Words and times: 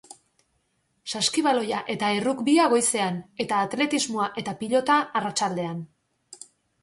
Saskibaloia 1.17 1.81
eta 1.95 2.07
errugbia 2.21 2.65
goizean 2.71 3.19
eta 3.45 3.59
atletismoa 3.65 4.27
eta 4.43 4.57
pilota 4.65 4.95
arratsaldean. 5.21 5.85